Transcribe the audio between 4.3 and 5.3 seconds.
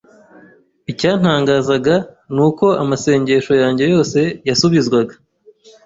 yasubizwaga.